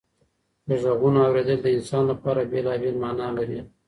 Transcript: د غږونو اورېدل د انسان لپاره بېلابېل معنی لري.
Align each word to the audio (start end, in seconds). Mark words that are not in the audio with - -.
د 0.67 0.69
غږونو 0.83 1.19
اورېدل 1.27 1.59
د 1.63 1.67
انسان 1.77 2.03
لپاره 2.11 2.49
بېلابېل 2.51 2.95
معنی 3.03 3.29
لري. 3.37 3.59